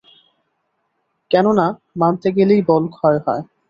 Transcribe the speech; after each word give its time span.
কেননা 1.31 1.65
মানতে 1.95 2.27
গেলেই 2.37 2.61
বলক্ষয় 2.67 3.19
হয়। 3.25 3.43